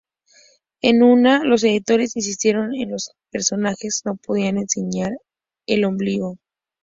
En 0.81 1.03
una, 1.03 1.43
los 1.43 1.63
editores 1.63 2.15
insistieron 2.15 2.73
en 2.73 2.87
que 2.87 2.91
los 2.91 3.11
personajes 3.29 4.01
no 4.03 4.15
podían 4.15 4.57
enseñar 4.57 5.11
el 5.67 5.85
ombligo. 5.85 6.39